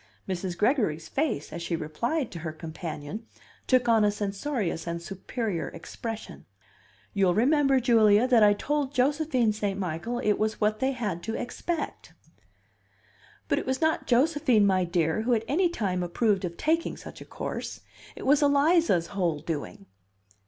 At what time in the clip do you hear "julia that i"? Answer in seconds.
7.79-8.53